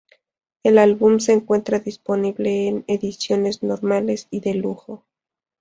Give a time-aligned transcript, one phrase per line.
[0.63, 5.03] El álbum se encuentra disponible en ediciones normales y de lujo.